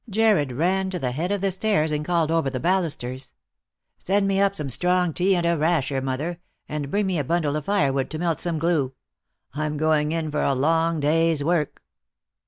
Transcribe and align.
Jarred 0.09 0.53
ran 0.53 0.89
to 0.89 0.97
the 0.97 1.11
head 1.11 1.31
of 1.31 1.41
the 1.41 1.51
stairs, 1.51 1.91
and 1.91 2.03
called 2.03 2.31
over 2.31 2.49
the 2.49 2.59
balusters:" 2.59 3.33
Send 4.03 4.27
me 4.27 4.41
up 4.41 4.55
some 4.55 4.71
strong 4.71 5.13
tea 5.13 5.35
and 5.35 5.45
a 5.45 5.55
rasher, 5.55 6.01
mother; 6.01 6.39
and 6.67 6.89
bring 6.89 7.05
me 7.05 7.19
a 7.19 7.23
bundle 7.23 7.55
of 7.55 7.65
firewood 7.65 8.09
to 8.09 8.17
melt 8.17 8.41
some 8.41 8.57
glue. 8.57 8.93
I'm 9.53 9.77
going 9.77 10.11
in 10.11 10.31
for 10.31 10.41
a 10.41 10.55
long 10.55 11.01
day's 11.01 11.43
work." 11.43 11.83